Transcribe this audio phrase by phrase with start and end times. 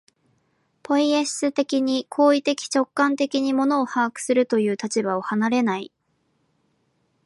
[0.81, 5.91] ポイエシス的に、行為的直観的に物を把握するという立場を離れない。